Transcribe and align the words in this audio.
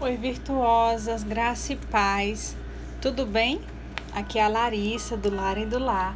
Oi, 0.00 0.16
virtuosas, 0.16 1.24
graça 1.24 1.72
e 1.72 1.76
paz. 1.76 2.56
Tudo 3.02 3.26
bem? 3.26 3.60
Aqui 4.14 4.38
é 4.38 4.44
a 4.44 4.46
Larissa 4.46 5.16
do 5.16 5.28
Lar 5.28 5.58
e 5.58 5.66
do 5.66 5.76
Lar. 5.76 6.14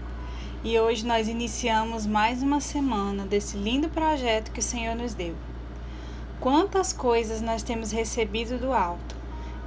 E 0.62 0.78
hoje 0.78 1.04
nós 1.04 1.26
iniciamos 1.26 2.06
mais 2.06 2.44
uma 2.44 2.60
semana 2.60 3.26
desse 3.26 3.56
lindo 3.56 3.88
projeto 3.88 4.52
que 4.52 4.60
o 4.60 4.62
Senhor 4.62 4.94
nos 4.94 5.14
deu. 5.14 5.34
Quantas 6.38 6.92
coisas 6.92 7.40
nós 7.42 7.64
temos 7.64 7.90
recebido 7.90 8.56
do 8.56 8.72
alto 8.72 9.16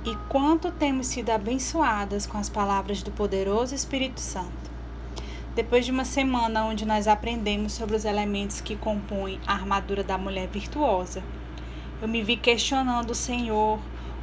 e 0.05 0.15
quanto 0.29 0.71
temos 0.71 1.07
sido 1.07 1.31
abençoadas 1.31 2.25
com 2.25 2.37
as 2.37 2.47
palavras 2.47 3.03
do 3.03 3.11
poderoso 3.11 3.75
Espírito 3.75 4.21
Santo. 4.21 4.71
Depois 5.53 5.83
de 5.83 5.91
uma 5.91 6.05
semana 6.05 6.63
onde 6.63 6.85
nós 6.85 7.09
aprendemos 7.09 7.73
sobre 7.73 7.97
os 7.97 8.05
elementos 8.05 8.61
que 8.61 8.77
compõem 8.77 9.41
a 9.45 9.55
armadura 9.55 10.05
da 10.05 10.17
mulher 10.17 10.47
virtuosa, 10.47 11.21
eu 12.01 12.07
me 12.07 12.23
vi 12.23 12.37
questionando 12.37 13.11
o 13.11 13.15
Senhor 13.15 13.77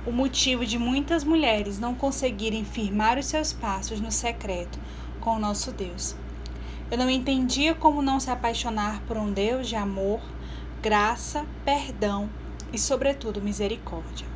o 0.04 0.10
motivo 0.10 0.66
de 0.66 0.78
muitas 0.78 1.22
mulheres 1.22 1.78
não 1.78 1.94
conseguirem 1.94 2.64
firmar 2.64 3.18
os 3.18 3.26
seus 3.26 3.52
passos 3.52 4.00
no 4.00 4.10
secreto 4.10 4.78
com 5.20 5.36
o 5.36 5.38
nosso 5.38 5.70
Deus. 5.70 6.16
Eu 6.90 6.98
não 6.98 7.08
entendia 7.08 7.74
como 7.74 8.02
não 8.02 8.18
se 8.18 8.28
apaixonar 8.28 9.00
por 9.06 9.16
um 9.16 9.32
Deus 9.32 9.68
de 9.68 9.76
amor, 9.76 10.20
graça, 10.82 11.46
perdão 11.64 12.28
e, 12.72 12.78
sobretudo, 12.78 13.40
misericórdia. 13.40 14.26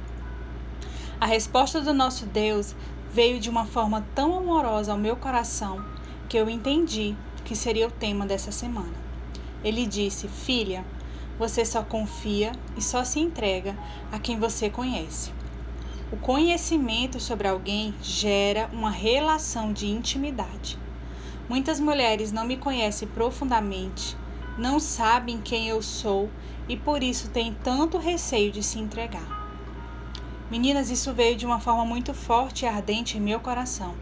A 1.21 1.27
resposta 1.27 1.81
do 1.81 1.93
nosso 1.93 2.27
Deus 2.27 2.77
veio 3.13 3.41
de 3.41 3.51
uma 3.51 3.67
forma 3.67 4.07
tão 4.15 4.39
amorosa 4.39 4.93
ao 4.93 4.99
meu 4.99 5.17
coração 5.17 5.85
que 6.29 6.37
eu 6.37 6.49
entendi 6.49 7.17
que 7.45 7.57
seria 7.57 7.89
o 7.89 7.91
tema 7.91 8.25
dessa 8.25 8.53
semana. 8.53 8.95
Ele 9.65 9.85
disse: 9.85 10.29
Filha, 10.29 10.85
você 11.39 11.65
só 11.65 11.83
confia 11.83 12.53
e 12.77 12.83
só 12.83 13.03
se 13.03 13.19
entrega 13.19 13.77
a 14.13 14.19
quem 14.19 14.39
você 14.39 14.71
conhece. 14.71 15.36
O 16.13 16.17
conhecimento 16.17 17.19
sobre 17.19 17.49
alguém 17.49 17.93
gera 18.01 18.71
uma 18.73 18.91
relação 18.91 19.73
de 19.73 19.89
intimidade. 19.89 20.79
Muitas 21.49 21.81
mulheres 21.81 22.31
não 22.31 22.47
me 22.47 22.57
conhecem 22.57 23.09
profundamente, 23.09 24.17
não 24.57 24.79
sabem 24.79 25.41
quem 25.41 25.67
eu 25.69 25.83
sou 25.83 26.31
e 26.69 26.77
por 26.77 27.03
isso 27.03 27.31
têm 27.31 27.53
tanto 27.53 27.99
receio 27.99 28.53
de 28.53 28.63
se 28.63 28.79
entregar. 28.79 29.27
Meninas, 30.49 30.91
isso 30.91 31.13
veio 31.13 31.35
de 31.35 31.45
uma 31.45 31.59
forma 31.59 31.85
muito 31.85 32.15
forte 32.15 32.65
e 32.65 32.69
ardente 32.69 33.19
em 33.19 33.21
meu 33.21 33.41
coração, 33.41 33.97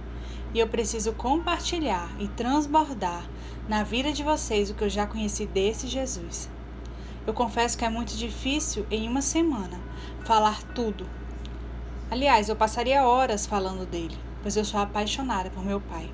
e 0.52 0.58
eu 0.58 0.68
preciso 0.68 1.14
compartilhar 1.14 2.14
e 2.18 2.28
transbordar 2.28 3.26
na 3.66 3.82
vida 3.82 4.12
de 4.12 4.22
vocês 4.22 4.68
o 4.68 4.74
que 4.74 4.84
eu 4.84 4.90
já 4.90 5.06
conheci 5.06 5.46
desse 5.46 5.88
Jesus. 5.88 6.50
Eu 7.26 7.32
confesso 7.32 7.78
que 7.78 7.84
é 7.86 7.88
muito 7.88 8.14
difícil 8.14 8.86
em 8.90 9.08
uma 9.08 9.22
semana 9.22 9.80
falar 10.22 10.62
tudo 10.74 11.23
Aliás, 12.14 12.48
eu 12.48 12.54
passaria 12.54 13.02
horas 13.02 13.44
falando 13.44 13.84
dele, 13.84 14.16
pois 14.40 14.56
eu 14.56 14.64
sou 14.64 14.78
apaixonada 14.78 15.50
por 15.50 15.64
meu 15.64 15.80
pai. 15.80 16.08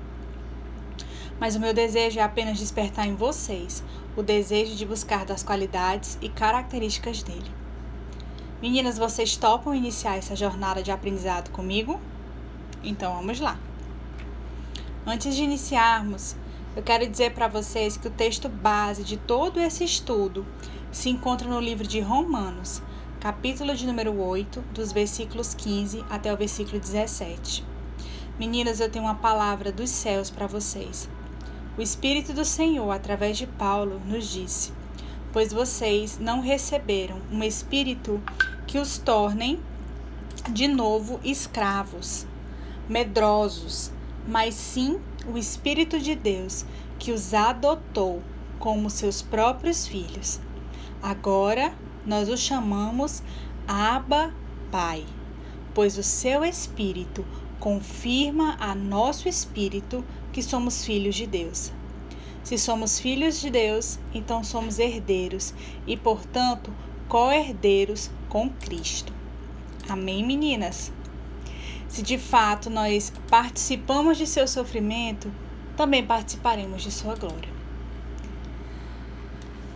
Mas 1.39 1.55
o 1.55 1.59
meu 1.59 1.75
desejo 1.75 2.19
é 2.19 2.23
apenas 2.23 2.57
despertar 2.57 3.05
em 3.05 3.13
vocês 3.13 3.83
o 4.17 4.23
desejo 4.23 4.75
de 4.75 4.83
buscar 4.83 5.25
das 5.25 5.43
qualidades 5.43 6.17
e 6.19 6.27
características 6.27 7.21
dele. 7.21 7.51
Meninas, 8.59 8.97
vocês 8.97 9.37
topam 9.37 9.75
iniciar 9.75 10.17
essa 10.17 10.35
jornada 10.35 10.81
de 10.81 10.89
aprendizado 10.89 11.51
comigo? 11.51 12.01
Então 12.83 13.13
vamos 13.13 13.39
lá. 13.39 13.59
Antes 15.05 15.35
de 15.35 15.43
iniciarmos, 15.43 16.35
eu 16.75 16.81
quero 16.81 17.07
dizer 17.07 17.35
para 17.35 17.47
vocês 17.47 17.95
que 17.95 18.07
o 18.07 18.11
texto 18.11 18.49
base 18.49 19.03
de 19.03 19.17
todo 19.17 19.59
esse 19.59 19.83
estudo 19.83 20.47
se 20.91 21.11
encontra 21.11 21.47
no 21.47 21.59
livro 21.59 21.85
de 21.85 21.99
Romanos, 21.99 22.81
capítulo 23.21 23.75
de 23.75 23.85
número 23.85 24.19
8, 24.19 24.63
dos 24.73 24.91
versículos 24.91 25.53
15 25.53 26.03
até 26.09 26.33
o 26.33 26.37
versículo 26.37 26.79
17. 26.79 27.63
Meninas, 28.39 28.79
eu 28.79 28.89
tenho 28.89 29.05
uma 29.05 29.13
palavra 29.13 29.71
dos 29.71 29.91
céus 29.91 30.31
para 30.31 30.47
vocês. 30.47 31.07
O 31.77 31.83
Espírito 31.83 32.33
do 32.33 32.43
Senhor, 32.43 32.89
através 32.89 33.37
de 33.37 33.45
Paulo, 33.45 34.01
nos 34.07 34.27
disse: 34.27 34.73
Pois 35.31 35.53
vocês 35.53 36.17
não 36.19 36.41
receberam 36.41 37.21
um 37.31 37.43
espírito 37.43 38.19
que 38.65 38.79
os 38.79 38.97
tornem 38.97 39.59
de 40.49 40.67
novo 40.67 41.19
escravos, 41.23 42.25
medrosos, 42.89 43.91
mas 44.27 44.55
sim 44.55 44.99
o 45.31 45.37
Espírito 45.37 45.99
de 45.99 46.15
Deus 46.15 46.65
que 46.97 47.11
os 47.11 47.35
adotou 47.35 48.23
como 48.57 48.89
seus 48.89 49.21
próprios 49.21 49.85
filhos. 49.85 50.39
Agora 51.03 51.71
nós 52.05 52.29
o 52.29 52.37
chamamos 52.37 53.21
Abba 53.67 54.33
Pai, 54.71 55.05
pois 55.73 55.97
o 55.97 56.03
seu 56.03 56.43
Espírito 56.43 57.25
confirma 57.59 58.57
a 58.59 58.73
nosso 58.73 59.29
espírito 59.29 60.03
que 60.33 60.41
somos 60.41 60.83
filhos 60.83 61.15
de 61.15 61.27
Deus. 61.27 61.71
Se 62.43 62.57
somos 62.57 62.99
filhos 62.99 63.39
de 63.39 63.51
Deus, 63.51 63.99
então 64.13 64.43
somos 64.43 64.79
herdeiros 64.79 65.53
e, 65.85 65.95
portanto, 65.95 66.73
co-herdeiros 67.07 68.09
com 68.27 68.49
Cristo. 68.49 69.13
Amém, 69.87 70.25
meninas? 70.25 70.91
Se 71.87 72.01
de 72.01 72.17
fato 72.17 72.69
nós 72.69 73.13
participamos 73.29 74.17
de 74.17 74.25
seu 74.25 74.47
sofrimento, 74.47 75.31
também 75.77 76.03
participaremos 76.03 76.81
de 76.81 76.91
sua 76.91 77.15
glória. 77.15 77.49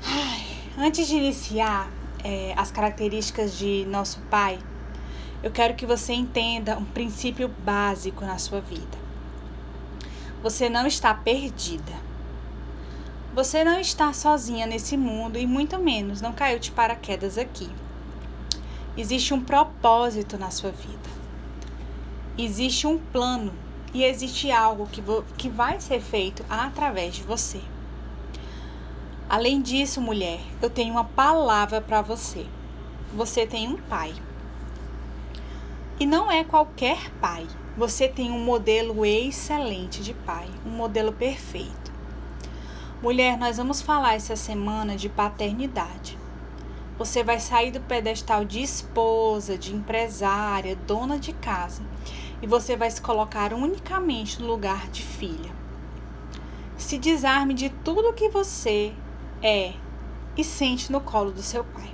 Ai, 0.04 0.44
antes 0.78 1.08
de 1.08 1.16
iniciar, 1.18 1.92
é, 2.26 2.56
as 2.58 2.72
características 2.72 3.56
de 3.56 3.86
nosso 3.86 4.20
Pai, 4.32 4.58
eu 5.44 5.52
quero 5.52 5.76
que 5.76 5.86
você 5.86 6.12
entenda 6.12 6.76
um 6.76 6.84
princípio 6.84 7.48
básico 7.48 8.26
na 8.26 8.40
sua 8.40 8.60
vida. 8.60 8.98
Você 10.42 10.68
não 10.68 10.88
está 10.88 11.14
perdida. 11.14 11.94
Você 13.36 13.64
não 13.64 13.80
está 13.80 14.12
sozinha 14.12 14.66
nesse 14.66 14.98
mundo 14.98 15.38
e 15.38 15.46
muito 15.46 15.78
menos 15.78 16.20
não 16.20 16.34
caiu 16.34 16.58
de 16.58 16.72
paraquedas 16.72 17.38
aqui. 17.38 17.70
Existe 18.98 19.34
um 19.34 19.42
propósito 19.42 20.36
na 20.36 20.50
sua 20.50 20.72
vida. 20.72 21.10
Existe 22.38 22.88
um 22.88 22.98
plano 22.98 23.54
e 23.94 24.04
existe 24.04 24.50
algo 24.52 24.88
que, 24.88 25.04
que 25.38 25.48
vai 25.48 25.80
ser 25.80 26.02
feito 26.02 26.44
através 26.50 27.14
de 27.14 27.22
você. 27.22 27.62
Além 29.28 29.60
disso, 29.60 30.00
mulher, 30.00 30.40
eu 30.62 30.70
tenho 30.70 30.94
uma 30.94 31.04
palavra 31.04 31.82
para 31.82 32.02
você. 32.02 32.46
Você 33.16 33.48
tem 33.48 33.68
um 33.68 33.76
pai. 33.76 34.14
E 36.00 36.06
não 36.06 36.32
é 36.32 36.44
qualquer 36.44 37.10
pai. 37.20 37.48
Você 37.76 38.08
tem 38.08 38.32
um 38.32 38.40
modelo 38.40 39.04
excelente 39.04 40.04
de 40.04 40.14
pai, 40.14 40.48
um 40.64 40.70
modelo 40.70 41.12
perfeito. 41.12 41.92
Mulher, 43.02 43.38
nós 43.38 43.58
vamos 43.58 43.82
falar 43.82 44.14
essa 44.14 44.36
semana 44.36 44.96
de 44.96 45.10
paternidade. 45.10 46.18
Você 46.98 47.24
vai 47.24 47.40
sair 47.40 47.72
do 47.72 47.82
pedestal 47.82 48.46
de 48.46 48.62
esposa, 48.62 49.58
de 49.58 49.76
empresária, 49.76 50.76
dona 50.88 51.18
de 51.18 51.34
casa, 51.34 51.82
e 52.42 52.48
você 52.48 52.78
vai 52.78 52.90
se 52.90 53.02
colocar 53.02 53.54
unicamente 53.54 54.40
no 54.42 54.48
lugar 54.48 54.88
de 54.90 55.02
filha. 55.02 55.52
Se 56.78 56.98
desarme 56.98 57.54
de 57.54 57.70
tudo 57.70 58.14
que 58.14 58.30
você 58.30 58.94
é 59.46 59.76
e 60.36 60.44
sente 60.44 60.92
no 60.92 61.00
colo 61.00 61.32
do 61.32 61.44
seu 61.44 61.64
pai. 61.64 61.94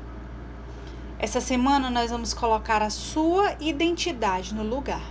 Essa 1.20 1.42
semana 1.42 1.90
nós 1.90 2.10
vamos 2.10 2.34
colocar 2.34 2.82
a 2.82 2.90
sua 2.90 3.56
identidade 3.60 4.56
no 4.56 4.64
lugar. 4.64 5.04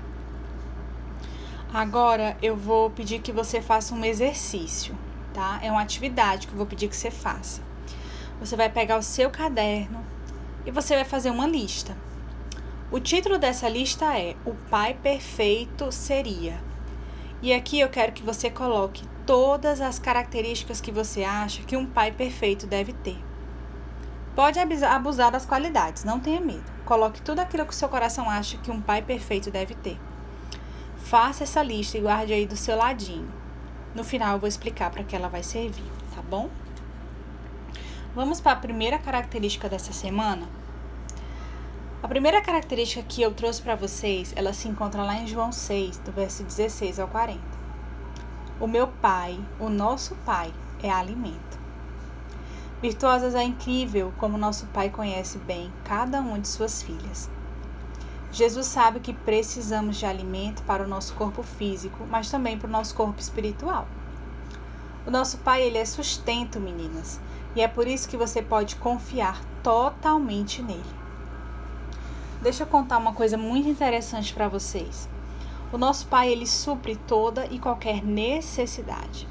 Agora 1.72 2.36
eu 2.40 2.56
vou 2.56 2.90
pedir 2.90 3.20
que 3.20 3.30
você 3.30 3.60
faça 3.60 3.94
um 3.94 4.04
exercício, 4.04 4.98
tá? 5.34 5.60
É 5.62 5.70
uma 5.70 5.82
atividade 5.82 6.46
que 6.46 6.54
eu 6.54 6.56
vou 6.56 6.66
pedir 6.66 6.88
que 6.88 6.96
você 6.96 7.10
faça. 7.10 7.62
Você 8.40 8.56
vai 8.56 8.70
pegar 8.70 8.96
o 8.96 9.02
seu 9.02 9.30
caderno 9.30 10.04
e 10.64 10.70
você 10.70 10.94
vai 10.94 11.04
fazer 11.04 11.28
uma 11.28 11.46
lista. 11.46 11.94
O 12.90 12.98
título 12.98 13.38
dessa 13.38 13.68
lista 13.68 14.18
é 14.18 14.34
O 14.46 14.54
Pai 14.70 14.94
Perfeito 14.94 15.92
Seria. 15.92 16.58
E 17.42 17.52
aqui 17.52 17.78
eu 17.78 17.88
quero 17.90 18.12
que 18.12 18.22
você 18.22 18.50
coloque 18.50 19.04
todas 19.30 19.80
as 19.80 19.96
características 19.96 20.80
que 20.80 20.90
você 20.90 21.22
acha 21.22 21.62
que 21.62 21.76
um 21.76 21.86
pai 21.86 22.10
perfeito 22.10 22.66
deve 22.66 22.92
ter. 22.92 23.16
Pode 24.34 24.58
abusar 24.58 25.30
das 25.30 25.46
qualidades, 25.46 26.02
não 26.02 26.18
tenha 26.18 26.40
medo. 26.40 26.64
Coloque 26.84 27.22
tudo 27.22 27.38
aquilo 27.38 27.64
que 27.64 27.72
o 27.72 27.76
seu 27.76 27.88
coração 27.88 28.28
acha 28.28 28.58
que 28.58 28.72
um 28.72 28.80
pai 28.82 29.02
perfeito 29.02 29.48
deve 29.48 29.76
ter. 29.76 29.96
Faça 30.96 31.44
essa 31.44 31.62
lista 31.62 31.96
e 31.96 32.00
guarde 32.00 32.32
aí 32.32 32.44
do 32.44 32.56
seu 32.56 32.76
ladinho. 32.76 33.32
No 33.94 34.02
final 34.02 34.32
eu 34.32 34.40
vou 34.40 34.48
explicar 34.48 34.90
para 34.90 35.04
que 35.04 35.14
ela 35.14 35.28
vai 35.28 35.44
servir, 35.44 35.92
tá 36.12 36.22
bom? 36.22 36.50
Vamos 38.12 38.40
para 38.40 38.50
a 38.50 38.56
primeira 38.56 38.98
característica 38.98 39.68
dessa 39.68 39.92
semana. 39.92 40.48
A 42.02 42.08
primeira 42.08 42.42
característica 42.42 43.04
que 43.08 43.22
eu 43.22 43.32
trouxe 43.32 43.62
para 43.62 43.76
vocês, 43.76 44.32
ela 44.34 44.52
se 44.52 44.66
encontra 44.66 45.04
lá 45.04 45.14
em 45.14 45.28
João 45.28 45.52
6, 45.52 45.98
do 45.98 46.10
verso 46.10 46.42
16 46.42 46.98
ao 46.98 47.06
40. 47.06 47.59
O 48.60 48.66
meu 48.66 48.88
Pai, 48.88 49.42
o 49.58 49.70
nosso 49.70 50.14
Pai, 50.16 50.52
é 50.82 50.90
alimento. 50.90 51.58
Virtuosas 52.82 53.34
é 53.34 53.42
incrível 53.42 54.12
como 54.18 54.36
nosso 54.36 54.66
Pai 54.66 54.90
conhece 54.90 55.38
bem 55.38 55.72
cada 55.82 56.20
uma 56.20 56.38
de 56.38 56.46
suas 56.46 56.82
filhas. 56.82 57.30
Jesus 58.30 58.66
sabe 58.66 59.00
que 59.00 59.14
precisamos 59.14 59.96
de 59.96 60.04
alimento 60.04 60.62
para 60.64 60.84
o 60.84 60.86
nosso 60.86 61.14
corpo 61.14 61.42
físico, 61.42 62.06
mas 62.10 62.30
também 62.30 62.58
para 62.58 62.68
o 62.68 62.70
nosso 62.70 62.94
corpo 62.94 63.18
espiritual. 63.18 63.88
O 65.06 65.10
nosso 65.10 65.38
Pai, 65.38 65.62
ele 65.62 65.78
é 65.78 65.84
sustento, 65.86 66.60
meninas, 66.60 67.18
e 67.56 67.62
é 67.62 67.66
por 67.66 67.86
isso 67.86 68.10
que 68.10 68.16
você 68.16 68.42
pode 68.42 68.76
confiar 68.76 69.42
totalmente 69.62 70.60
nele. 70.60 70.84
Deixa 72.42 72.64
eu 72.64 72.66
contar 72.66 72.98
uma 72.98 73.14
coisa 73.14 73.38
muito 73.38 73.70
interessante 73.70 74.34
para 74.34 74.48
vocês. 74.48 75.08
O 75.72 75.78
nosso 75.78 76.06
Pai, 76.08 76.30
ele 76.30 76.46
supre 76.46 76.96
toda 76.96 77.46
e 77.46 77.58
qualquer 77.58 78.02
necessidade. 78.02 79.28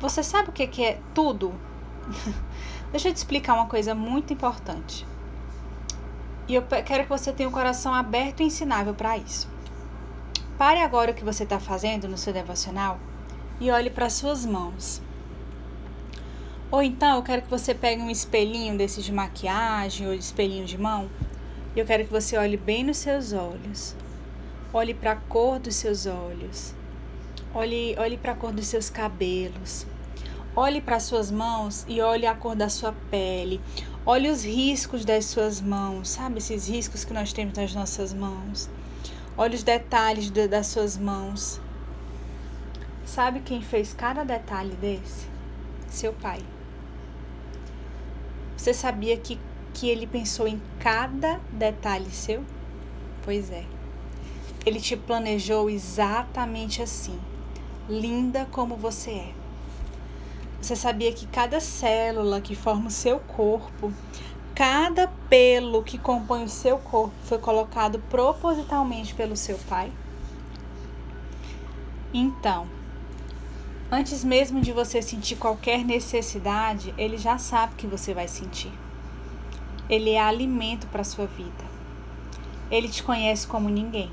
Você 0.00 0.22
sabe 0.22 0.48
o 0.48 0.52
que 0.52 0.82
é 0.82 0.98
tudo? 1.14 1.52
Deixa 2.90 3.08
eu 3.08 3.12
te 3.12 3.18
explicar 3.18 3.54
uma 3.54 3.66
coisa 3.66 3.94
muito 3.94 4.32
importante. 4.32 5.06
E 6.48 6.54
eu 6.54 6.62
quero 6.62 7.04
que 7.04 7.08
você 7.08 7.32
tenha 7.32 7.48
o 7.48 7.52
um 7.52 7.54
coração 7.54 7.94
aberto 7.94 8.40
e 8.40 8.44
ensinável 8.44 8.94
para 8.94 9.16
isso. 9.16 9.48
Pare 10.58 10.80
agora 10.80 11.12
o 11.12 11.14
que 11.14 11.24
você 11.24 11.44
está 11.44 11.60
fazendo 11.60 12.08
no 12.08 12.18
seu 12.18 12.32
devocional 12.32 12.98
e 13.60 13.70
olhe 13.70 13.90
para 13.90 14.10
suas 14.10 14.44
mãos. 14.44 15.00
Ou 16.70 16.82
então 16.82 17.16
eu 17.16 17.22
quero 17.22 17.42
que 17.42 17.50
você 17.50 17.74
pegue 17.74 18.00
um 18.02 18.10
espelhinho 18.10 18.76
desses 18.76 19.04
de 19.04 19.12
maquiagem 19.12 20.06
ou 20.08 20.14
de 20.14 20.20
espelhinho 20.20 20.64
de 20.64 20.78
mão. 20.78 21.08
E 21.76 21.78
eu 21.78 21.86
quero 21.86 22.04
que 22.04 22.10
você 22.10 22.36
olhe 22.36 22.56
bem 22.56 22.82
nos 22.82 22.98
seus 22.98 23.32
olhos. 23.32 23.94
Olhe 24.74 24.94
para 24.94 25.12
a 25.12 25.16
cor 25.16 25.58
dos 25.58 25.74
seus 25.74 26.06
olhos. 26.06 26.74
Olhe, 27.54 27.94
olhe 27.98 28.16
para 28.16 28.32
a 28.32 28.34
cor 28.34 28.52
dos 28.52 28.66
seus 28.66 28.88
cabelos. 28.88 29.86
Olhe 30.56 30.80
para 30.80 30.98
suas 30.98 31.30
mãos 31.30 31.84
e 31.86 32.00
olhe 32.00 32.26
a 32.26 32.34
cor 32.34 32.56
da 32.56 32.70
sua 32.70 32.94
pele. 33.10 33.60
Olhe 34.06 34.30
os 34.30 34.42
riscos 34.42 35.04
das 35.04 35.26
suas 35.26 35.60
mãos, 35.60 36.08
sabe 36.08 36.38
esses 36.38 36.70
riscos 36.70 37.04
que 37.04 37.12
nós 37.12 37.34
temos 37.34 37.54
nas 37.58 37.74
nossas 37.74 38.14
mãos. 38.14 38.70
Olhe 39.36 39.54
os 39.54 39.62
detalhes 39.62 40.30
de, 40.30 40.48
das 40.48 40.68
suas 40.68 40.96
mãos. 40.96 41.60
Sabe 43.04 43.40
quem 43.40 43.60
fez 43.60 43.92
cada 43.92 44.24
detalhe 44.24 44.74
desse? 44.76 45.26
Seu 45.86 46.14
pai. 46.14 46.40
Você 48.56 48.72
sabia 48.72 49.18
que, 49.18 49.38
que 49.74 49.90
ele 49.90 50.06
pensou 50.06 50.48
em 50.48 50.62
cada 50.80 51.38
detalhe 51.52 52.10
seu? 52.10 52.42
Pois 53.22 53.50
é. 53.50 53.81
Ele 54.64 54.80
te 54.80 54.96
planejou 54.96 55.68
exatamente 55.68 56.80
assim, 56.80 57.18
linda 57.88 58.46
como 58.52 58.76
você 58.76 59.10
é. 59.10 59.34
Você 60.60 60.76
sabia 60.76 61.12
que 61.12 61.26
cada 61.26 61.58
célula 61.58 62.40
que 62.40 62.54
forma 62.54 62.86
o 62.86 62.90
seu 62.90 63.18
corpo, 63.18 63.92
cada 64.54 65.08
pelo 65.28 65.82
que 65.82 65.98
compõe 65.98 66.44
o 66.44 66.48
seu 66.48 66.78
corpo 66.78 67.12
foi 67.24 67.38
colocado 67.38 67.98
propositalmente 68.08 69.12
pelo 69.14 69.36
seu 69.36 69.58
pai? 69.68 69.90
Então, 72.14 72.68
antes 73.90 74.22
mesmo 74.22 74.60
de 74.60 74.70
você 74.70 75.02
sentir 75.02 75.34
qualquer 75.34 75.84
necessidade, 75.84 76.94
ele 76.96 77.18
já 77.18 77.38
sabe 77.38 77.74
que 77.74 77.88
você 77.88 78.14
vai 78.14 78.28
sentir. 78.28 78.70
Ele 79.88 80.10
é 80.10 80.20
alimento 80.20 80.86
para 80.86 81.02
sua 81.02 81.26
vida. 81.26 81.64
Ele 82.70 82.88
te 82.88 83.02
conhece 83.02 83.48
como 83.48 83.68
ninguém. 83.68 84.10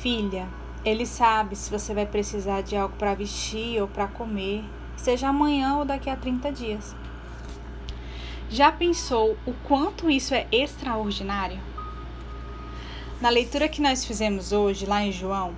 Filha, 0.00 0.46
ele 0.84 1.04
sabe 1.04 1.56
se 1.56 1.70
você 1.70 1.92
vai 1.92 2.06
precisar 2.06 2.60
de 2.60 2.76
algo 2.76 2.94
para 2.96 3.14
vestir 3.14 3.82
ou 3.82 3.88
para 3.88 4.06
comer, 4.06 4.62
seja 4.96 5.28
amanhã 5.28 5.76
ou 5.76 5.84
daqui 5.84 6.08
a 6.08 6.14
30 6.14 6.52
dias. 6.52 6.94
Já 8.48 8.70
pensou 8.70 9.36
o 9.44 9.52
quanto 9.64 10.08
isso 10.08 10.34
é 10.34 10.46
extraordinário? 10.52 11.58
Na 13.20 13.28
leitura 13.28 13.68
que 13.68 13.82
nós 13.82 14.04
fizemos 14.04 14.52
hoje, 14.52 14.86
lá 14.86 15.02
em 15.02 15.10
João, 15.10 15.52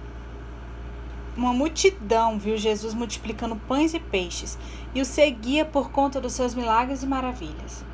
uma 1.37 1.53
multidão 1.53 2.39
viu 2.39 2.57
Jesus 2.57 2.95
multiplicando 2.95 3.57
pães 3.57 3.93
e 3.93 4.01
peixes 4.01 4.59
e 4.95 5.03
o 5.03 5.05
seguia 5.05 5.67
por 5.67 5.91
conta 5.91 6.19
dos 6.19 6.33
seus 6.33 6.55
milagres 6.55 7.03
e 7.03 7.07
maravilhas. 7.07 7.85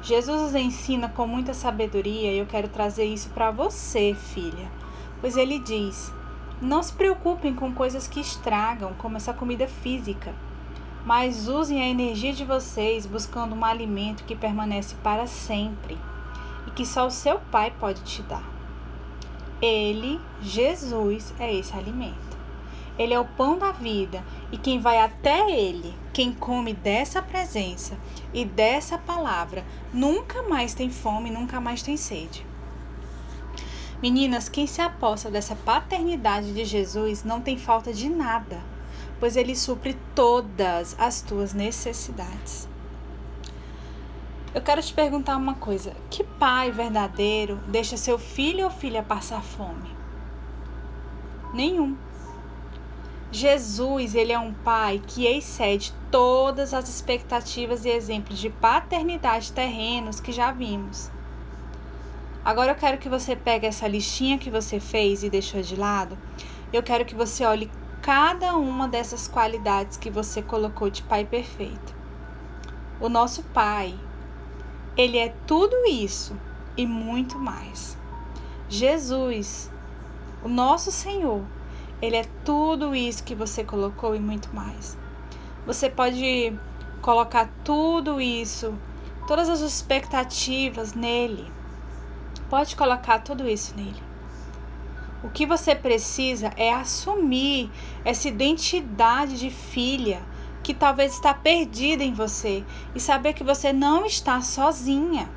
Jesus 0.00 0.40
os 0.42 0.54
ensina 0.54 1.08
com 1.08 1.26
muita 1.26 1.52
sabedoria 1.52 2.30
e 2.32 2.38
eu 2.38 2.46
quero 2.46 2.68
trazer 2.68 3.04
isso 3.04 3.28
para 3.30 3.50
você, 3.50 4.14
filha, 4.14 4.70
pois 5.20 5.36
ele 5.36 5.58
diz: 5.58 6.12
não 6.60 6.82
se 6.82 6.92
preocupem 6.92 7.54
com 7.54 7.72
coisas 7.72 8.06
que 8.06 8.20
estragam, 8.20 8.92
como 8.98 9.16
essa 9.16 9.32
comida 9.32 9.66
física, 9.66 10.34
mas 11.06 11.48
usem 11.48 11.80
a 11.80 11.88
energia 11.88 12.34
de 12.34 12.44
vocês 12.44 13.06
buscando 13.06 13.54
um 13.54 13.64
alimento 13.64 14.24
que 14.24 14.36
permanece 14.36 14.94
para 15.02 15.26
sempre 15.26 15.96
e 16.66 16.70
que 16.70 16.84
só 16.84 17.06
o 17.06 17.10
seu 17.10 17.40
Pai 17.50 17.72
pode 17.80 18.02
te 18.02 18.22
dar. 18.22 18.44
Ele, 19.62 20.20
Jesus, 20.42 21.34
é 21.38 21.54
esse 21.54 21.74
alimento. 21.74 22.30
Ele 22.98 23.14
é 23.14 23.18
o 23.18 23.24
pão 23.24 23.56
da 23.56 23.72
vida 23.72 24.22
e 24.52 24.58
quem 24.58 24.78
vai 24.78 24.98
até 24.98 25.50
Ele, 25.50 25.94
quem 26.12 26.32
come 26.32 26.74
dessa 26.74 27.22
presença 27.22 27.96
e 28.34 28.44
dessa 28.44 28.98
palavra, 28.98 29.64
nunca 29.94 30.42
mais 30.42 30.74
tem 30.74 30.90
fome, 30.90 31.30
nunca 31.30 31.58
mais 31.58 31.82
tem 31.82 31.96
sede. 31.96 32.49
Meninas, 34.02 34.48
quem 34.48 34.66
se 34.66 34.80
aposta 34.80 35.30
dessa 35.30 35.54
paternidade 35.54 36.54
de 36.54 36.64
Jesus 36.64 37.22
não 37.22 37.40
tem 37.40 37.58
falta 37.58 37.92
de 37.92 38.08
nada, 38.08 38.62
pois 39.18 39.36
ele 39.36 39.54
supre 39.54 39.94
todas 40.14 40.96
as 40.98 41.20
tuas 41.20 41.52
necessidades. 41.52 42.66
Eu 44.54 44.62
quero 44.62 44.82
te 44.82 44.94
perguntar 44.94 45.36
uma 45.36 45.54
coisa: 45.54 45.94
que 46.08 46.24
pai 46.24 46.72
verdadeiro 46.72 47.60
deixa 47.68 47.98
seu 47.98 48.18
filho 48.18 48.64
ou 48.64 48.70
filha 48.70 49.02
passar 49.02 49.42
fome? 49.42 49.90
Nenhum. 51.52 51.96
Jesus, 53.30 54.14
ele 54.14 54.32
é 54.32 54.38
um 54.38 54.52
pai 54.52 55.00
que 55.06 55.26
excede 55.26 55.94
todas 56.10 56.74
as 56.74 56.88
expectativas 56.88 57.84
e 57.84 57.90
exemplos 57.90 58.38
de 58.38 58.50
paternidade 58.50 59.52
terrenos 59.52 60.20
que 60.20 60.32
já 60.32 60.50
vimos. 60.50 61.10
Agora 62.42 62.72
eu 62.72 62.74
quero 62.74 62.96
que 62.96 63.08
você 63.08 63.36
pegue 63.36 63.66
essa 63.66 63.86
listinha 63.86 64.38
que 64.38 64.50
você 64.50 64.80
fez 64.80 65.22
e 65.22 65.28
deixou 65.28 65.60
de 65.60 65.76
lado. 65.76 66.16
Eu 66.72 66.82
quero 66.82 67.04
que 67.04 67.14
você 67.14 67.44
olhe 67.44 67.70
cada 68.00 68.56
uma 68.56 68.88
dessas 68.88 69.28
qualidades 69.28 69.98
que 69.98 70.10
você 70.10 70.40
colocou 70.40 70.88
de 70.88 71.02
pai 71.02 71.24
perfeito. 71.24 71.94
O 72.98 73.10
nosso 73.10 73.42
pai, 73.42 73.94
ele 74.96 75.18
é 75.18 75.34
tudo 75.46 75.84
isso 75.86 76.34
e 76.78 76.86
muito 76.86 77.38
mais. 77.38 77.98
Jesus, 78.70 79.70
o 80.42 80.48
nosso 80.48 80.90
Senhor, 80.90 81.44
ele 82.00 82.16
é 82.16 82.24
tudo 82.42 82.94
isso 82.94 83.22
que 83.22 83.34
você 83.34 83.62
colocou 83.62 84.16
e 84.16 84.18
muito 84.18 84.54
mais. 84.54 84.96
Você 85.66 85.90
pode 85.90 86.58
colocar 87.02 87.50
tudo 87.62 88.18
isso, 88.18 88.74
todas 89.26 89.50
as 89.50 89.60
expectativas 89.60 90.94
nele 90.94 91.59
Pode 92.50 92.74
colocar 92.74 93.20
tudo 93.20 93.48
isso 93.48 93.76
nele. 93.76 94.02
O 95.22 95.30
que 95.30 95.46
você 95.46 95.72
precisa 95.72 96.50
é 96.56 96.72
assumir 96.72 97.70
essa 98.04 98.26
identidade 98.26 99.38
de 99.38 99.50
filha 99.50 100.20
que 100.60 100.74
talvez 100.74 101.14
está 101.14 101.32
perdida 101.32 102.02
em 102.02 102.12
você 102.12 102.64
e 102.92 102.98
saber 102.98 103.34
que 103.34 103.44
você 103.44 103.72
não 103.72 104.04
está 104.04 104.42
sozinha. 104.42 105.30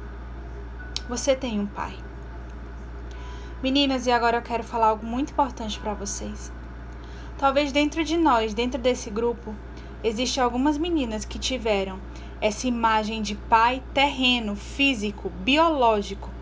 Você 1.07 1.35
tem 1.35 1.59
um 1.59 1.67
pai. 1.67 1.95
Meninas, 3.61 4.07
e 4.07 4.11
agora 4.11 4.37
eu 4.37 4.41
quero 4.41 4.63
falar 4.63 4.87
algo 4.87 5.05
muito 5.05 5.33
importante 5.33 5.79
para 5.79 5.93
vocês. 5.93 6.51
Talvez 7.37 7.71
dentro 7.71 8.03
de 8.03 8.17
nós, 8.17 8.55
dentro 8.55 8.81
desse 8.81 9.11
grupo, 9.11 9.53
existe 10.03 10.41
algumas 10.41 10.79
meninas 10.79 11.25
que 11.25 11.37
tiveram 11.37 11.99
essa 12.41 12.67
imagem 12.67 13.21
de 13.21 13.35
pai 13.35 13.83
terreno, 13.93 14.55
físico, 14.55 15.29
biológico, 15.29 16.32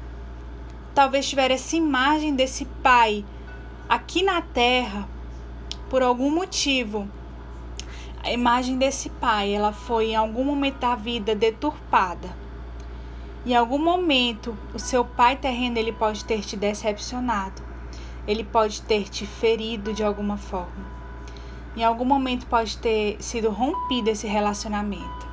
talvez 0.94 1.28
tiver 1.28 1.52
essa 1.52 1.76
imagem 1.76 2.36
desse 2.36 2.66
pai 2.84 3.26
aqui 3.88 4.24
na 4.24 4.42
terra 4.42 5.08
por 5.90 6.02
algum 6.02 6.30
motivo. 6.30 7.08
A 8.24 8.32
imagem 8.32 8.78
desse 8.78 9.10
pai, 9.10 9.54
ela 9.54 9.74
foi 9.74 10.12
em 10.12 10.16
algum 10.16 10.44
momento 10.44 10.80
da 10.80 10.96
vida 10.96 11.34
deturpada. 11.34 12.30
Em 13.46 13.56
algum 13.56 13.80
momento, 13.80 14.56
o 14.74 14.80
seu 14.80 15.04
pai 15.04 15.36
terreno 15.36 15.78
ele 15.80 15.92
pode 15.92 16.24
ter 16.24 16.42
te 16.42 16.56
decepcionado. 16.56 17.62
Ele 18.28 18.44
pode 18.44 18.84
ter 18.84 19.10
te 19.10 19.26
ferido 19.26 19.94
de 19.94 20.04
alguma 20.04 20.38
forma. 20.38 20.92
Em 21.76 21.84
algum 21.84 22.06
momento 22.06 22.46
pode 22.46 22.78
ter 22.78 23.18
sido 23.20 23.50
rompido 23.50 24.10
esse 24.10 24.28
relacionamento. 24.28 25.28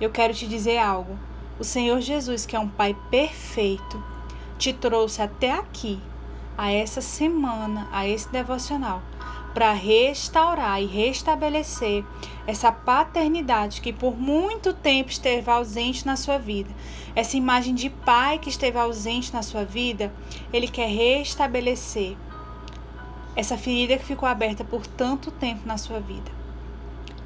Eu 0.00 0.10
quero 0.10 0.32
te 0.32 0.46
dizer 0.46 0.78
algo. 0.78 1.18
O 1.58 1.64
Senhor 1.64 2.00
Jesus, 2.00 2.46
que 2.46 2.54
é 2.54 2.60
um 2.60 2.68
pai 2.68 2.96
perfeito, 3.10 4.13
te 4.58 4.72
trouxe 4.72 5.22
até 5.22 5.52
aqui, 5.52 6.00
a 6.56 6.70
essa 6.70 7.00
semana, 7.00 7.88
a 7.92 8.06
esse 8.06 8.28
devocional, 8.30 9.02
para 9.52 9.72
restaurar 9.72 10.82
e 10.82 10.86
restabelecer 10.86 12.04
essa 12.46 12.72
paternidade 12.72 13.80
que 13.80 13.92
por 13.92 14.16
muito 14.16 14.72
tempo 14.72 15.10
esteve 15.10 15.50
ausente 15.50 16.04
na 16.04 16.16
sua 16.16 16.38
vida. 16.38 16.70
Essa 17.14 17.36
imagem 17.36 17.74
de 17.74 17.88
pai 17.88 18.38
que 18.38 18.48
esteve 18.48 18.78
ausente 18.78 19.32
na 19.32 19.42
sua 19.42 19.64
vida, 19.64 20.12
ele 20.52 20.68
quer 20.68 20.88
restabelecer 20.88 22.16
essa 23.36 23.56
ferida 23.56 23.96
que 23.96 24.04
ficou 24.04 24.28
aberta 24.28 24.64
por 24.64 24.86
tanto 24.86 25.30
tempo 25.30 25.66
na 25.66 25.78
sua 25.78 26.00
vida. 26.00 26.30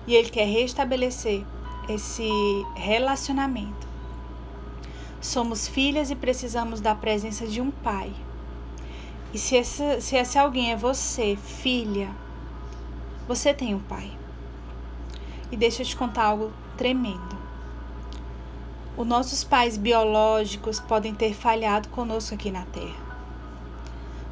E 0.07 0.15
ele 0.15 0.31
quer 0.31 0.47
restabelecer 0.47 1.45
esse 1.89 2.29
relacionamento. 2.75 3.88
Somos 5.21 5.67
filhas 5.67 6.11
e 6.11 6.17
precisamos 6.17 6.81
da 6.81 6.95
presença 6.95 7.47
de 7.47 7.61
um 7.61 7.71
pai. 7.71 8.13
E 9.33 9.39
se 9.39 9.57
esse, 9.57 10.01
se 10.01 10.17
esse 10.17 10.39
alguém 10.39 10.73
é 10.73 10.77
você, 10.77 11.37
filha, 11.37 12.09
você 13.27 13.53
tem 13.53 13.75
um 13.75 13.81
pai. 13.81 14.11
E 15.51 15.57
deixa 15.57 15.83
eu 15.83 15.87
te 15.87 15.97
contar 15.97 16.25
algo 16.25 16.53
tremendo. 16.77 17.37
Os 18.97 19.07
nossos 19.07 19.45
pais 19.45 19.77
biológicos 19.77 20.81
podem 20.81 21.15
ter 21.15 21.35
falhado 21.35 21.89
conosco 21.91 22.35
aqui 22.35 22.51
na 22.51 22.65
Terra. 22.65 23.09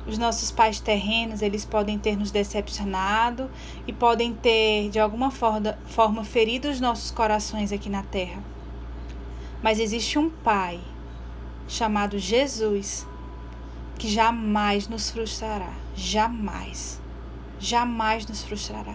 Os 0.06 0.18
nossos 0.18 0.52
pais 0.52 0.78
terrenos, 0.78 1.42
eles 1.42 1.64
podem 1.64 1.98
ter 1.98 2.16
nos 2.16 2.30
decepcionado 2.30 3.50
e 3.86 3.92
podem 3.92 4.32
ter, 4.32 4.88
de 4.88 5.00
alguma 5.00 5.30
forma, 5.32 6.24
ferido 6.24 6.68
os 6.68 6.80
nossos 6.80 7.10
corações 7.10 7.72
aqui 7.72 7.90
na 7.90 8.04
Terra. 8.04 8.55
Mas 9.66 9.80
existe 9.80 10.16
um 10.16 10.30
Pai 10.30 10.80
chamado 11.66 12.20
Jesus 12.20 13.04
que 13.98 14.06
jamais 14.08 14.86
nos 14.86 15.10
frustrará. 15.10 15.72
Jamais. 15.96 17.00
Jamais 17.58 18.24
nos 18.28 18.44
frustrará. 18.44 18.94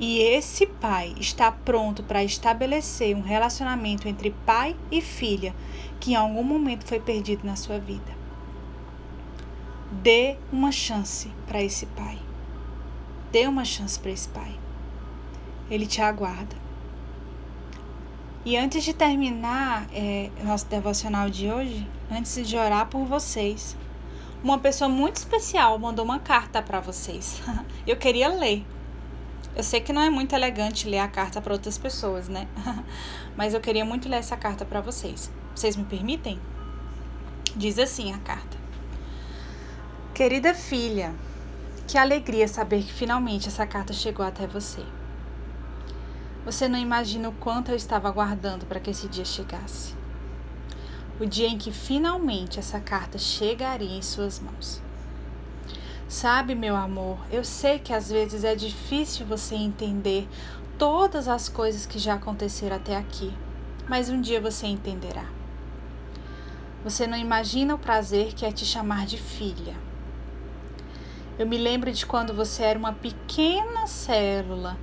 E 0.00 0.18
esse 0.18 0.66
pai 0.66 1.14
está 1.20 1.52
pronto 1.52 2.02
para 2.02 2.24
estabelecer 2.24 3.14
um 3.14 3.20
relacionamento 3.20 4.08
entre 4.08 4.30
pai 4.46 4.74
e 4.90 5.02
filha 5.02 5.54
que 6.00 6.12
em 6.12 6.16
algum 6.16 6.42
momento 6.42 6.86
foi 6.86 6.98
perdido 6.98 7.46
na 7.46 7.54
sua 7.54 7.78
vida. 7.78 8.16
Dê 10.02 10.38
uma 10.50 10.72
chance 10.72 11.30
para 11.46 11.62
esse 11.62 11.84
pai. 11.84 12.18
Dê 13.30 13.46
uma 13.46 13.66
chance 13.66 14.00
para 14.00 14.10
esse 14.10 14.28
pai. 14.30 14.58
Ele 15.70 15.86
te 15.86 16.00
aguarda. 16.00 16.61
E 18.44 18.56
antes 18.56 18.82
de 18.82 18.92
terminar 18.92 19.86
é, 19.92 20.28
nosso 20.42 20.66
devocional 20.66 21.30
de 21.30 21.48
hoje, 21.48 21.88
antes 22.10 22.46
de 22.46 22.56
orar 22.56 22.86
por 22.88 23.04
vocês, 23.04 23.76
uma 24.42 24.58
pessoa 24.58 24.88
muito 24.88 25.16
especial 25.16 25.78
mandou 25.78 26.04
uma 26.04 26.18
carta 26.18 26.60
para 26.60 26.80
vocês. 26.80 27.40
Eu 27.86 27.96
queria 27.96 28.26
ler. 28.26 28.66
Eu 29.54 29.62
sei 29.62 29.80
que 29.80 29.92
não 29.92 30.02
é 30.02 30.10
muito 30.10 30.34
elegante 30.34 30.88
ler 30.88 30.98
a 30.98 31.06
carta 31.06 31.40
para 31.40 31.52
outras 31.52 31.78
pessoas, 31.78 32.26
né? 32.26 32.48
Mas 33.36 33.52
eu 33.52 33.60
queria 33.60 33.84
muito 33.84 34.08
ler 34.08 34.16
essa 34.16 34.36
carta 34.36 34.64
para 34.64 34.80
vocês. 34.80 35.30
Vocês 35.54 35.76
me 35.76 35.84
permitem? 35.84 36.40
Diz 37.54 37.78
assim 37.78 38.14
a 38.14 38.18
carta: 38.18 38.56
Querida 40.14 40.54
filha, 40.54 41.14
que 41.86 41.98
alegria 41.98 42.48
saber 42.48 42.82
que 42.82 42.92
finalmente 42.92 43.48
essa 43.48 43.66
carta 43.66 43.92
chegou 43.92 44.24
até 44.24 44.46
você. 44.46 44.82
Você 46.44 46.66
não 46.66 46.78
imagina 46.78 47.28
o 47.28 47.32
quanto 47.32 47.70
eu 47.70 47.76
estava 47.76 48.08
aguardando 48.08 48.66
para 48.66 48.80
que 48.80 48.90
esse 48.90 49.06
dia 49.08 49.24
chegasse. 49.24 49.94
O 51.20 51.24
dia 51.24 51.46
em 51.46 51.56
que 51.56 51.70
finalmente 51.70 52.58
essa 52.58 52.80
carta 52.80 53.16
chegaria 53.16 53.96
em 53.96 54.02
suas 54.02 54.40
mãos. 54.40 54.82
Sabe, 56.08 56.54
meu 56.54 56.74
amor, 56.74 57.18
eu 57.30 57.44
sei 57.44 57.78
que 57.78 57.92
às 57.92 58.10
vezes 58.10 58.42
é 58.42 58.56
difícil 58.56 59.24
você 59.24 59.54
entender 59.54 60.28
todas 60.76 61.28
as 61.28 61.48
coisas 61.48 61.86
que 61.86 61.98
já 61.98 62.14
aconteceram 62.14 62.76
até 62.76 62.96
aqui, 62.96 63.32
mas 63.88 64.10
um 64.10 64.20
dia 64.20 64.40
você 64.40 64.66
entenderá. 64.66 65.26
Você 66.82 67.06
não 67.06 67.16
imagina 67.16 67.74
o 67.74 67.78
prazer 67.78 68.34
que 68.34 68.44
é 68.44 68.50
te 68.50 68.64
chamar 68.64 69.06
de 69.06 69.16
filha. 69.16 69.76
Eu 71.38 71.46
me 71.46 71.56
lembro 71.56 71.92
de 71.92 72.04
quando 72.04 72.34
você 72.34 72.64
era 72.64 72.78
uma 72.78 72.92
pequena 72.92 73.86
célula 73.86 74.76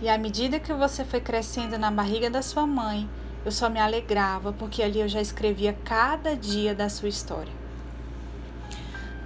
e 0.00 0.08
à 0.08 0.16
medida 0.16 0.60
que 0.60 0.72
você 0.72 1.04
foi 1.04 1.20
crescendo 1.20 1.76
na 1.76 1.90
barriga 1.90 2.30
da 2.30 2.40
sua 2.40 2.66
mãe, 2.66 3.08
eu 3.44 3.50
só 3.50 3.68
me 3.68 3.80
alegrava 3.80 4.52
porque 4.52 4.82
ali 4.82 5.00
eu 5.00 5.08
já 5.08 5.20
escrevia 5.20 5.72
cada 5.84 6.36
dia 6.36 6.74
da 6.74 6.88
sua 6.88 7.08
história. 7.08 7.52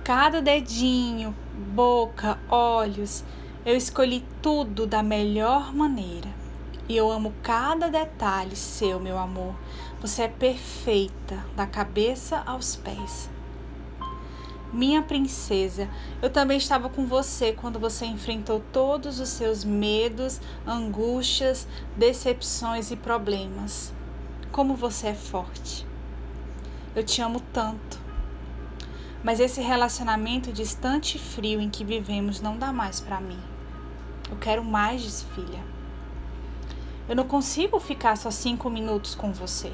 Cada 0.02 0.40
dedinho, 0.40 1.34
boca, 1.74 2.38
olhos, 2.48 3.22
eu 3.64 3.76
escolhi 3.76 4.24
tudo 4.40 4.86
da 4.86 5.02
melhor 5.02 5.74
maneira. 5.74 6.28
E 6.88 6.96
eu 6.96 7.10
amo 7.10 7.32
cada 7.42 7.88
detalhe 7.88 8.56
seu, 8.56 8.98
meu 8.98 9.18
amor. 9.18 9.54
Você 10.00 10.22
é 10.22 10.28
perfeita, 10.28 11.44
da 11.54 11.66
cabeça 11.66 12.42
aos 12.44 12.74
pés. 12.74 13.31
Minha 14.72 15.02
princesa, 15.02 15.86
eu 16.22 16.30
também 16.30 16.56
estava 16.56 16.88
com 16.88 17.04
você 17.04 17.52
quando 17.52 17.78
você 17.78 18.06
enfrentou 18.06 18.62
todos 18.72 19.20
os 19.20 19.28
seus 19.28 19.64
medos, 19.64 20.40
angústias, 20.66 21.68
decepções 21.94 22.90
e 22.90 22.96
problemas. 22.96 23.92
Como 24.50 24.74
você 24.74 25.08
é 25.08 25.14
forte. 25.14 25.86
Eu 26.96 27.04
te 27.04 27.20
amo 27.20 27.38
tanto. 27.52 28.00
Mas 29.22 29.40
esse 29.40 29.60
relacionamento 29.60 30.50
distante 30.50 31.16
e 31.16 31.20
frio 31.20 31.60
em 31.60 31.68
que 31.68 31.84
vivemos 31.84 32.40
não 32.40 32.56
dá 32.56 32.72
mais 32.72 32.98
para 32.98 33.20
mim. 33.20 33.40
Eu 34.30 34.38
quero 34.38 34.64
mais, 34.64 35.22
filha. 35.34 35.62
Eu 37.06 37.14
não 37.14 37.24
consigo 37.24 37.78
ficar 37.78 38.16
só 38.16 38.30
cinco 38.30 38.70
minutos 38.70 39.14
com 39.14 39.34
você. 39.34 39.70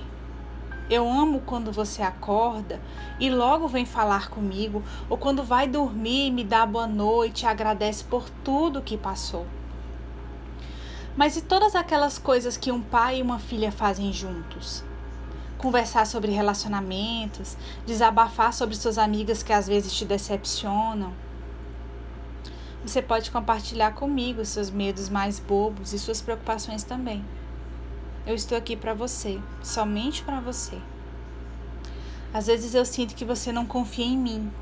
Eu 0.90 1.07
amo 1.07 1.42
quando 1.45 1.71
você 1.71 2.00
acorda 2.00 2.80
e 3.21 3.28
logo 3.28 3.68
vem 3.68 3.85
falar 3.85 4.30
comigo, 4.30 4.83
ou 5.09 5.18
quando 5.18 5.42
vai 5.42 5.68
dormir 5.68 6.28
e 6.28 6.30
me 6.30 6.42
dá 6.42 6.64
boa 6.64 6.87
noite 6.87 7.47
agradece 7.47 8.02
por 8.04 8.30
tudo 8.42 8.80
que 8.80 8.97
passou. 8.97 9.47
Mas 11.14 11.37
e 11.37 11.42
todas 11.42 11.75
aquelas 11.75 12.16
coisas 12.16 12.57
que 12.57 12.73
um 12.73 12.80
pai 12.80 13.18
e 13.18 13.23
uma 13.23 13.38
filha 13.38 13.71
fazem 13.71 14.12
juntos? 14.12 14.83
Conversar 15.59 16.07
sobre 16.07 16.30
relacionamentos, 16.33 17.57
desabafar 17.85 18.54
sobre 18.54 18.76
suas 18.76 18.97
amigas 18.97 19.42
que 19.42 19.52
às 19.52 19.66
vezes 19.66 19.92
te 19.92 20.04
decepcionam. 20.04 21.12
Você 22.83 23.02
pode 23.02 23.30
compartilhar 23.30 23.92
comigo 23.92 24.45
seus 24.45 24.71
medos 24.71 25.11
mais 25.11 25.38
bobos 25.38 25.92
e 25.92 25.99
suas 25.99 26.23
preocupações 26.23 26.85
também. 26.85 27.25
Eu 28.28 28.35
estou 28.35 28.58
aqui 28.58 28.76
para 28.76 28.92
você, 28.92 29.40
somente 29.62 30.23
para 30.23 30.38
você. 30.38 30.78
Às 32.30 32.47
vezes 32.47 32.75
eu 32.75 32.85
sinto 32.85 33.14
que 33.14 33.25
você 33.25 33.50
não 33.50 33.64
confia 33.64 34.04
em 34.04 34.18
mim, 34.18 34.52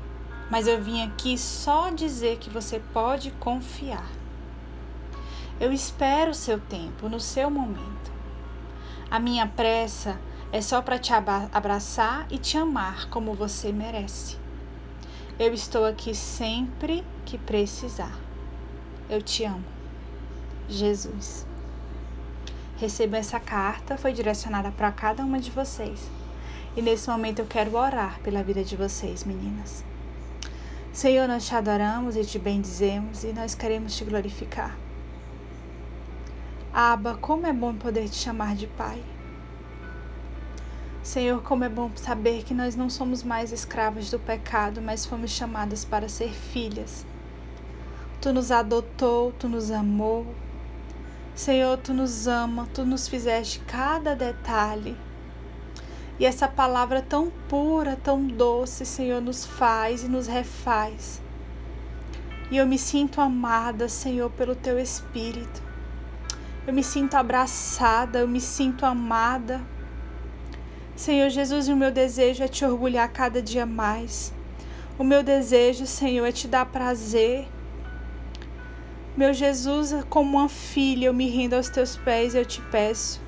mas 0.49 0.67
eu 0.67 0.81
vim 0.81 1.03
aqui 1.03 1.37
só 1.37 1.89
dizer 1.89 2.37
que 2.37 2.49
você 2.49 2.81
pode 2.93 3.29
confiar. 3.31 4.09
Eu 5.59 5.73
espero 5.73 6.31
o 6.31 6.33
seu 6.33 6.61
tempo, 6.61 7.09
no 7.09 7.19
seu 7.19 7.49
momento. 7.49 8.09
A 9.11 9.19
minha 9.19 9.45
pressa 9.45 10.17
é 10.49 10.61
só 10.61 10.81
para 10.81 10.97
te 10.97 11.11
abraçar 11.11 12.25
e 12.31 12.37
te 12.37 12.57
amar 12.57 13.09
como 13.09 13.33
você 13.33 13.73
merece. 13.73 14.37
Eu 15.37 15.53
estou 15.53 15.85
aqui 15.85 16.15
sempre 16.15 17.03
que 17.25 17.37
precisar. 17.37 18.17
Eu 19.09 19.21
te 19.21 19.43
amo. 19.43 19.65
Jesus. 20.69 21.46
Receba 22.77 23.17
essa 23.17 23.39
carta, 23.39 23.97
foi 23.97 24.13
direcionada 24.13 24.71
para 24.71 24.91
cada 24.91 25.23
uma 25.23 25.39
de 25.39 25.49
vocês. 25.49 25.99
E 26.75 26.81
nesse 26.81 27.09
momento 27.09 27.39
eu 27.39 27.45
quero 27.47 27.75
orar 27.75 28.19
pela 28.19 28.43
vida 28.43 28.63
de 28.63 28.75
vocês, 28.75 29.23
meninas. 29.23 29.83
Senhor, 30.93 31.27
nós 31.27 31.47
te 31.47 31.55
adoramos 31.55 32.15
e 32.15 32.23
te 32.23 32.37
bendizemos 32.37 33.23
e 33.23 33.33
nós 33.33 33.55
queremos 33.55 33.95
te 33.95 34.03
glorificar. 34.03 34.77
Aba, 36.71 37.15
como 37.15 37.47
é 37.47 37.53
bom 37.53 37.73
poder 37.73 38.07
te 38.07 38.15
chamar 38.15 38.55
de 38.55 38.67
Pai. 38.67 39.03
Senhor, 41.01 41.41
como 41.41 41.63
é 41.63 41.69
bom 41.69 41.89
saber 41.95 42.43
que 42.43 42.53
nós 42.53 42.75
não 42.75 42.91
somos 42.91 43.23
mais 43.23 43.51
escravas 43.51 44.11
do 44.11 44.19
pecado, 44.19 44.81
mas 44.83 45.03
fomos 45.03 45.31
chamadas 45.31 45.83
para 45.83 46.07
ser 46.07 46.29
filhas. 46.29 47.05
Tu 48.21 48.31
nos 48.31 48.51
adotou, 48.51 49.31
tu 49.31 49.47
nos 49.47 49.71
amou, 49.71 50.27
Senhor, 51.37 51.77
tu 51.77 51.93
nos 51.93 52.27
ama, 52.27 52.67
tu 52.73 52.83
nos 52.83 53.07
fizeste 53.07 53.59
cada 53.59 54.15
detalhe. 54.15 54.97
E 56.19 56.25
essa 56.25 56.47
palavra 56.47 56.99
tão 56.99 57.31
pura, 57.47 57.95
tão 57.95 58.25
doce, 58.25 58.83
Senhor, 58.87 59.21
nos 59.21 59.45
faz 59.45 60.03
e 60.03 60.07
nos 60.07 60.25
refaz. 60.25 61.21
E 62.49 62.57
eu 62.57 62.65
me 62.65 62.79
sinto 62.79 63.21
amada, 63.21 63.87
Senhor, 63.87 64.31
pelo 64.31 64.55
teu 64.55 64.79
espírito. 64.79 65.61
Eu 66.65 66.73
me 66.73 66.83
sinto 66.83 67.13
abraçada, 67.13 68.17
eu 68.17 68.27
me 68.27 68.41
sinto 68.41 68.83
amada. 68.83 69.61
Senhor 70.95 71.29
Jesus, 71.29 71.69
o 71.69 71.75
meu 71.75 71.91
desejo 71.91 72.43
é 72.43 72.47
te 72.47 72.65
orgulhar 72.65 73.07
cada 73.09 73.43
dia 73.43 73.67
mais. 73.67 74.33
O 74.97 75.03
meu 75.03 75.21
desejo, 75.21 75.85
Senhor, 75.85 76.25
é 76.25 76.31
te 76.31 76.47
dar 76.47 76.65
prazer 76.65 77.47
Meu 79.17 79.33
Jesus, 79.33 79.95
como 80.11 80.37
uma 80.37 80.47
filha, 80.47 81.07
eu 81.07 81.13
me 81.13 81.27
rendo 81.27 81.55
aos 81.55 81.69
teus 81.69 81.97
pés 81.97 82.35
e 82.35 82.37
eu 82.37 82.45
te 82.45 82.61
peço. 82.61 83.19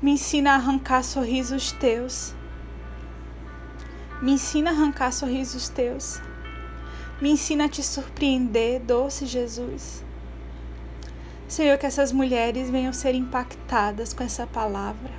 Me 0.00 0.12
ensina 0.12 0.52
a 0.52 0.54
arrancar 0.54 1.04
sorrisos 1.04 1.70
teus. 1.72 2.34
Me 4.22 4.32
ensina 4.32 4.70
a 4.70 4.72
arrancar 4.72 5.12
sorrisos 5.12 5.68
teus. 5.68 6.22
Me 7.20 7.30
ensina 7.30 7.66
a 7.66 7.68
te 7.68 7.82
surpreender, 7.82 8.80
doce 8.80 9.26
Jesus. 9.26 10.02
Senhor, 11.46 11.76
que 11.76 11.84
essas 11.84 12.10
mulheres 12.10 12.70
venham 12.70 12.94
ser 12.94 13.14
impactadas 13.14 14.14
com 14.14 14.24
essa 14.24 14.46
palavra. 14.46 15.12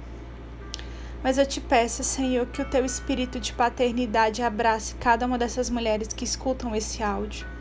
Mas 1.23 1.37
eu 1.37 1.45
te 1.45 1.61
peço, 1.61 2.03
Senhor, 2.03 2.47
que 2.47 2.63
o 2.63 2.69
teu 2.69 2.83
espírito 2.83 3.39
de 3.39 3.53
paternidade 3.53 4.41
abrace 4.41 4.95
cada 4.95 5.27
uma 5.27 5.37
dessas 5.37 5.69
mulheres 5.69 6.07
que 6.07 6.23
escutam 6.23 6.75
esse 6.75 7.03
áudio. 7.03 7.58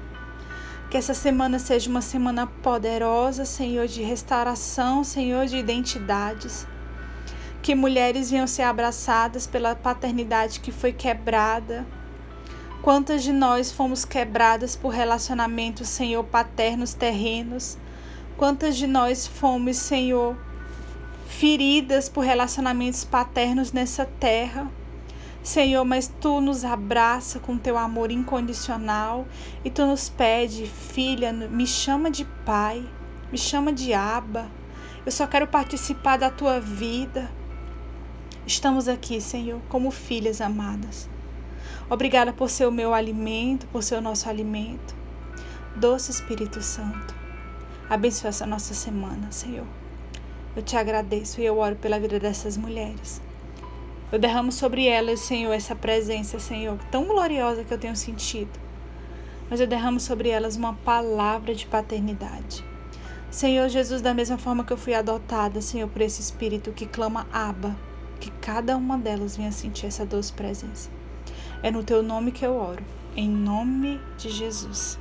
Que 0.90 0.96
essa 0.96 1.12
semana 1.12 1.58
seja 1.58 1.90
uma 1.90 2.00
semana 2.00 2.46
poderosa, 2.46 3.44
Senhor, 3.44 3.86
de 3.86 4.02
restauração, 4.02 5.04
Senhor, 5.04 5.44
de 5.44 5.58
identidades. 5.58 6.66
Que 7.60 7.74
mulheres 7.74 8.30
venham 8.30 8.46
ser 8.46 8.62
abraçadas 8.62 9.46
pela 9.46 9.76
paternidade 9.76 10.60
que 10.60 10.72
foi 10.72 10.94
quebrada. 10.94 11.86
Quantas 12.80 13.22
de 13.22 13.34
nós 13.34 13.70
fomos 13.70 14.06
quebradas 14.06 14.76
por 14.76 14.88
relacionamentos, 14.88 15.88
Senhor, 15.88 16.24
paternos 16.24 16.94
terrenos? 16.94 17.76
Quantas 18.38 18.74
de 18.74 18.86
nós 18.86 19.26
fomos, 19.26 19.76
Senhor, 19.76 20.38
feridas 21.26 22.08
por 22.08 22.24
relacionamentos 22.24 23.04
paternos 23.04 23.72
nessa 23.72 24.06
terra? 24.06 24.70
Senhor, 25.48 25.82
mas 25.82 26.12
tu 26.20 26.42
nos 26.42 26.62
abraça 26.62 27.38
com 27.38 27.56
teu 27.56 27.78
amor 27.78 28.10
incondicional 28.10 29.26
e 29.64 29.70
tu 29.70 29.86
nos 29.86 30.10
pede, 30.10 30.66
filha, 30.66 31.32
me 31.32 31.66
chama 31.66 32.10
de 32.10 32.26
pai, 32.44 32.86
me 33.32 33.38
chama 33.38 33.72
de 33.72 33.94
aba. 33.94 34.50
Eu 35.06 35.10
só 35.10 35.26
quero 35.26 35.46
participar 35.46 36.18
da 36.18 36.30
tua 36.30 36.60
vida. 36.60 37.30
Estamos 38.46 38.88
aqui, 38.88 39.22
Senhor, 39.22 39.58
como 39.70 39.90
filhas 39.90 40.42
amadas. 40.42 41.08
Obrigada 41.88 42.30
por 42.30 42.50
ser 42.50 42.66
o 42.66 42.70
meu 42.70 42.92
alimento, 42.92 43.66
por 43.68 43.82
ser 43.82 43.94
o 43.94 44.02
nosso 44.02 44.28
alimento. 44.28 44.94
Doce 45.74 46.10
Espírito 46.10 46.60
Santo, 46.60 47.14
abençoa 47.88 48.28
essa 48.28 48.44
nossa 48.44 48.74
semana, 48.74 49.32
Senhor. 49.32 49.66
Eu 50.54 50.60
te 50.60 50.76
agradeço 50.76 51.40
e 51.40 51.46
eu 51.46 51.56
oro 51.56 51.76
pela 51.76 51.98
vida 51.98 52.20
dessas 52.20 52.58
mulheres. 52.58 53.26
Eu 54.10 54.18
derramo 54.18 54.50
sobre 54.50 54.86
elas, 54.86 55.20
Senhor, 55.20 55.52
essa 55.52 55.76
presença, 55.76 56.38
Senhor, 56.38 56.78
tão 56.90 57.04
gloriosa 57.04 57.62
que 57.62 57.72
eu 57.72 57.78
tenho 57.78 57.94
sentido. 57.94 58.58
Mas 59.50 59.60
eu 59.60 59.66
derramo 59.66 60.00
sobre 60.00 60.30
elas 60.30 60.56
uma 60.56 60.72
palavra 60.72 61.54
de 61.54 61.66
paternidade. 61.66 62.64
Senhor 63.30 63.68
Jesus, 63.68 64.00
da 64.00 64.14
mesma 64.14 64.38
forma 64.38 64.64
que 64.64 64.72
eu 64.72 64.78
fui 64.78 64.94
adotada, 64.94 65.60
Senhor, 65.60 65.88
por 65.88 66.00
esse 66.00 66.22
espírito 66.22 66.72
que 66.72 66.86
clama 66.86 67.26
Aba, 67.30 67.76
que 68.18 68.30
cada 68.30 68.76
uma 68.78 68.96
delas 68.96 69.36
venha 69.36 69.52
sentir 69.52 69.86
essa 69.86 70.06
doce 70.06 70.32
presença. 70.32 70.88
É 71.62 71.70
no 71.70 71.84
teu 71.84 72.02
nome 72.02 72.32
que 72.32 72.46
eu 72.46 72.56
oro, 72.56 72.82
em 73.14 73.28
nome 73.28 74.00
de 74.16 74.30
Jesus. 74.30 74.98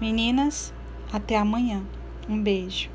Meninas, 0.00 0.74
até 1.12 1.36
amanhã. 1.36 1.84
Um 2.28 2.42
beijo. 2.42 2.93